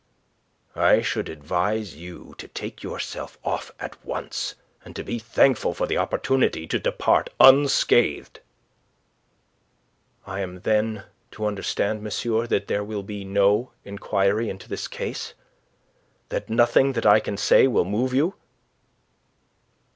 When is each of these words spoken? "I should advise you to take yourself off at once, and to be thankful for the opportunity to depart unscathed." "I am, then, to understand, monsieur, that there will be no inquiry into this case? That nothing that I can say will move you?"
"I 0.75 1.03
should 1.03 1.29
advise 1.29 1.95
you 1.95 2.33
to 2.39 2.47
take 2.47 2.81
yourself 2.81 3.37
off 3.43 3.71
at 3.79 4.03
once, 4.03 4.55
and 4.83 4.95
to 4.95 5.03
be 5.03 5.19
thankful 5.19 5.75
for 5.75 5.85
the 5.85 5.99
opportunity 5.99 6.65
to 6.69 6.79
depart 6.79 7.29
unscathed." 7.39 8.39
"I 10.25 10.39
am, 10.39 10.61
then, 10.61 11.03
to 11.33 11.45
understand, 11.45 12.01
monsieur, 12.01 12.47
that 12.47 12.65
there 12.67 12.83
will 12.83 13.03
be 13.03 13.23
no 13.23 13.73
inquiry 13.85 14.49
into 14.49 14.67
this 14.67 14.87
case? 14.87 15.35
That 16.29 16.49
nothing 16.49 16.93
that 16.93 17.05
I 17.05 17.19
can 17.19 17.37
say 17.37 17.67
will 17.67 17.85
move 17.85 18.11
you?" 18.15 18.33